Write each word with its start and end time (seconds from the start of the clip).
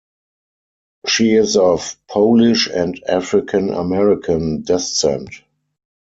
She 1.05 1.31
is 1.33 1.55
of 1.57 1.95
Polish 2.07 2.67
and 2.67 2.99
African-American 3.07 4.63
descent. 4.63 5.29